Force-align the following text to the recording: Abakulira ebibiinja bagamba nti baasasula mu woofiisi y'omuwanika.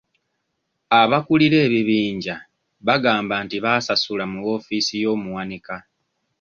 Abakulira 1.01 1.57
ebibiinja 1.67 2.35
bagamba 2.87 3.35
nti 3.45 3.57
baasasula 3.63 4.23
mu 4.31 4.39
woofiisi 4.45 4.95
y'omuwanika. 5.03 5.75